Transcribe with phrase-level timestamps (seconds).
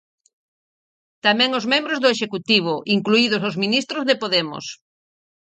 [1.25, 4.65] Tamén os membros do executivo, incluídos os ministros de Podemos.